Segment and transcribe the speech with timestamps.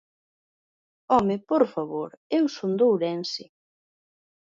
[1.13, 3.45] ¡Home, por favor, eu son de Ourense!